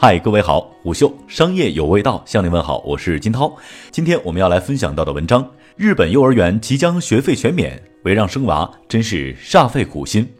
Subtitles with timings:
[0.00, 3.52] 嗨，各位好，虎嗅商业有味道向您问好，我是金涛。
[3.90, 5.44] 今天我们要来分享到的文章：
[5.76, 10.32] 日本幼儿园即将学费全免，围让生娃真是煞费苦心。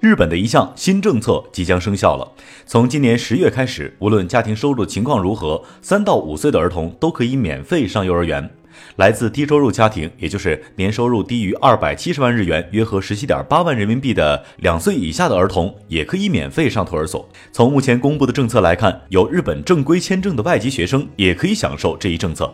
[0.00, 2.32] 日本的一项新政策即将生效了，
[2.64, 8.48] 从今年十月开始，无论家庭收入情况如何，三到五岁的儿童都可以免费上幼儿园。
[8.96, 17.28] 来自低收入家庭，也就是年收入低于二百七十万日元（约合十七点八万人民币）的两岁以下的儿童，也可以免费上托儿所。
[17.52, 22.52] 从目前公布的政策来看，有日本正规签证的外籍学生也可以享受这一政策。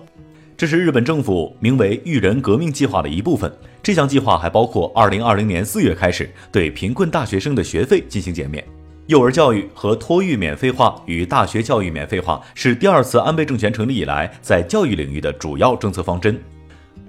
[0.56, 3.52] 这是日本政府名为“育人革命计划”的一部分。
[3.82, 8.65] 这项计划还包括二零二零年四月开始对贫困大学生的学费进行减免。
[9.06, 16.40] 幼儿教育和托育免费化与大学教育免费化是第二次安倍政权成立以来在教育领域的主要政策方针。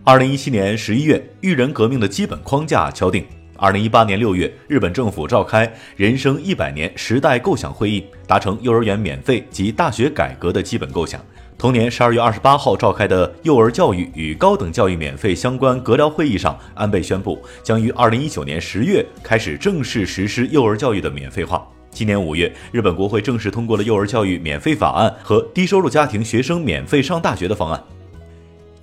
[0.03, 3.25] 二零一七年十一月，育人革命的基本框架敲定。
[3.55, 11.21] 二零一八年六月，日本政府召开“人生一百年”时代构想会议，达成幼儿园免费及大学改革的基本构想。
[11.57, 21.65] 同年十二月二十八号召开的幼儿教育与高等教育免费相关阁僚会议上，安倍宣布将于二零一九年十月开始正式实施幼儿教育的免费化。
[21.95, 27.81] 今年五月，日本国会正式通过了幼儿教育免费法案和低收入家庭学生免费上大学的方案。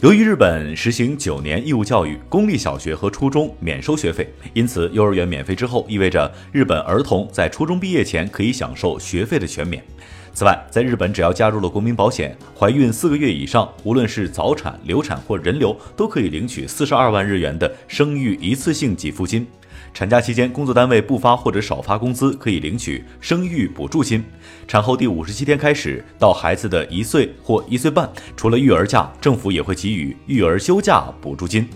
[0.00, 9.84] 由于日本实行九年义务教育，公立小学和初中免收学费，因此幼儿园免费之后，意味着日本儿童在初中毕业前可以享受学费的全免。
[10.32, 19.46] 此外，在日本只要加入了国民保险，怀孕四个月以上，无论是早产、流产或人流，都可以领取四十二万日元的生育一次性给付金。
[19.94, 24.24] 产假期间，工作单位不发或者少发工资，可以领取生育补助金。
[24.66, 31.68] 产后第五十七天开始到孩子的一岁或一岁半，除了育儿假，政府也会给予育儿休假补助金。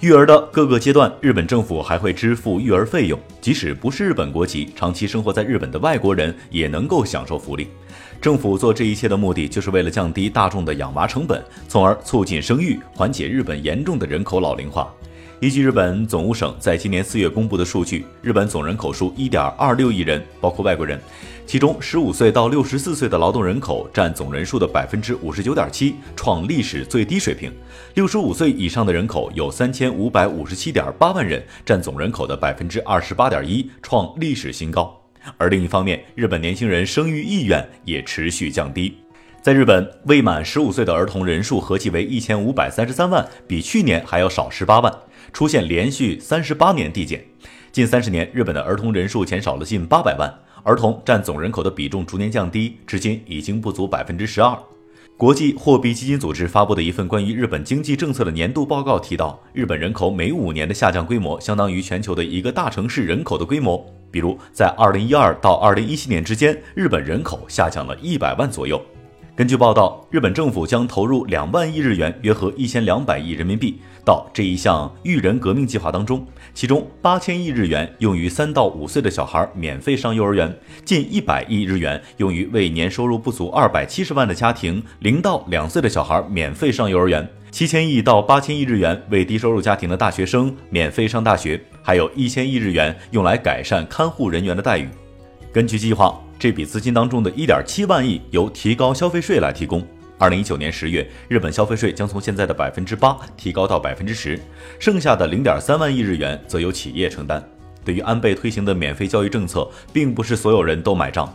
[0.00, 7.68] 育儿的各个阶段，日本政府还会支付育儿费用，即使不是日本国籍，长期生活在日本的外国人也能够享受福利。
[8.20, 14.92] 政府做这一切的目的，就是为了降低大众的养娃成本，从而促进生育，缓解日本严重的人口老龄化。
[15.38, 20.98] 依据日本总务省在今年四月公布的数据，日本总人口数一点二六亿人，包括外国人，
[21.46, 27.52] 其中十五岁到六十四岁的劳动人口占总人数的百分之五十九点七，创历史最低水平。
[27.92, 34.98] 六十五岁以上的人口有三千五百五十七点八万人，占总人口的百分之二十八点一，创历史新高。
[35.36, 38.96] 而另一方面，日本年轻人生育意愿也持续降低。
[39.46, 44.92] 在日本，未满十五岁的儿童人数合计为一千五百三十三万，比去年还要少十八万。
[45.32, 47.24] 出现连续三十八年递减，
[47.70, 50.28] 近三十年，日本的儿童人数减少了近八百万，
[50.64, 54.58] 儿童占总人口的比重逐年降低，至今已经不足百分之十二。
[55.16, 63.80] 国际货币基金组织发布的一份关于日本经济政策的年度报告提到，日本人口每五年的下降规模相当于全球的一个大城市人口的规模。
[64.10, 68.84] 比如，在二零一二到二零一七年之间，日本人口下降了一百万左右。
[69.36, 94.88] 根据报道，日本政府将投入两万亿日元（约合一千两百亿人民币）到这一项育人革命计划当中，其中八千亿日元用于三到五岁的小孩免费上幼儿园，近一百亿日元用于为年收入不足二百七十万的家庭零到两岁的小孩免费上幼儿园，七千亿到八千亿日元为低收入家庭的大学生免费上大学，还有一千亿日元用来改善看护人员的待遇。
[95.56, 96.22] 根据计划。
[96.38, 99.82] 这笔资金当中的一点七万亿由提高消费税来提供。
[100.18, 104.38] 二零一九年十月，日本消费税将从现在的百分之八提高到百分之十，
[104.78, 107.42] 剩下的零点三万亿日元则由企业承担。
[107.82, 111.26] 对于安倍推行的免费教育政策，并不是所有人都买账。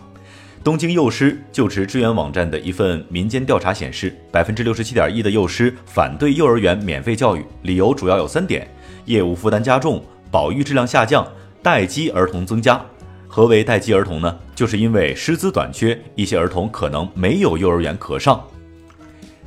[0.64, 8.70] 东京幼师就职支援网站的一份民间调查显示，百分之六十七点一的幼师反对幼儿园免费教育，理由主要有三点：
[9.06, 10.00] 业务负担加重、
[10.30, 11.28] 保育质量下降、
[11.64, 12.80] 待机儿童增加。
[13.34, 14.38] 何为待机儿童呢？
[14.54, 18.46] 就是因为师资短缺，一些儿童可能没有幼儿园可上。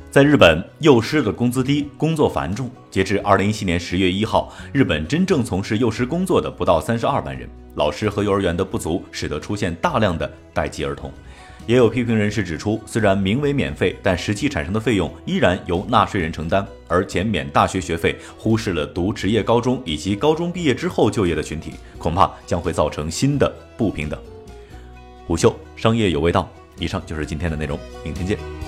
[0.09, 2.67] 在日本，幼师的工资低，工作繁重。
[2.89, 7.47] 截至二零一七年十月一号，日本真正从事幼师工作的不到三十二万人。
[7.75, 11.11] 老师和幼儿园的不足，使得出现大量的待机儿童。
[11.67, 24.19] 也有批评人士指出，虽然名为免费，但实际产生的费用依然由纳税人承担，而减免大学学费忽视了读职业高中以及高中毕业之后就业的群体，恐怕将会造成新的不平等。
[25.25, 26.47] 虎嗅商业有味道，
[26.77, 28.64] 以上就是今天的内容，明天见。